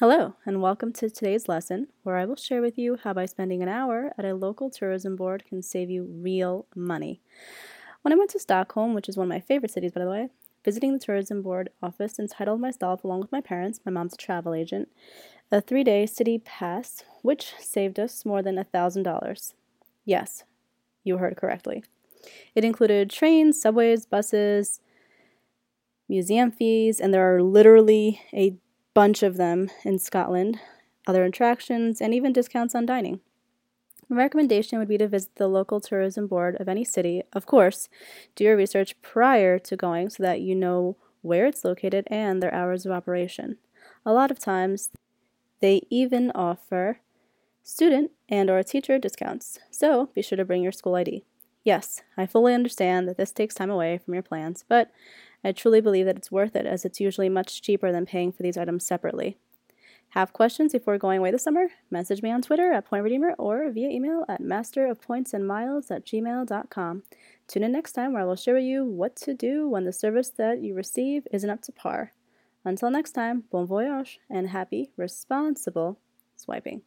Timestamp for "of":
9.24-9.28, 29.22-29.36, 36.60-36.68, 37.32-37.46, 42.84-42.90, 44.32-44.40